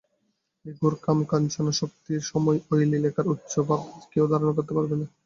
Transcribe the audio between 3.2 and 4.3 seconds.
উচ্চ ভাব কেউ